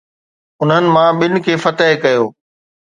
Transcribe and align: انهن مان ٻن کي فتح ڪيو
انهن 0.61 0.85
مان 0.95 1.11
ٻن 1.19 1.33
کي 1.45 1.53
فتح 1.63 1.89
ڪيو 2.03 2.23